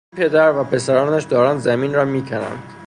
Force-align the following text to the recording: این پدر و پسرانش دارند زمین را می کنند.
این 0.17 0.27
پدر 0.29 0.51
و 0.55 0.63
پسرانش 0.63 1.23
دارند 1.23 1.59
زمین 1.59 1.93
را 1.93 2.05
می 2.05 2.25
کنند. 2.25 2.73